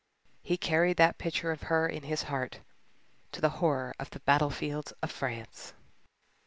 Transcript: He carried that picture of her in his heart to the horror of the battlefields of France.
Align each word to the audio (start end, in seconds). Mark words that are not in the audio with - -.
He 0.41 0.57
carried 0.57 0.97
that 0.97 1.19
picture 1.19 1.51
of 1.51 1.61
her 1.69 1.87
in 1.87 2.01
his 2.01 2.23
heart 2.23 2.61
to 3.33 3.39
the 3.39 3.49
horror 3.61 3.93
of 3.99 4.09
the 4.09 4.19
battlefields 4.21 4.93
of 5.03 5.11
France. 5.11 5.75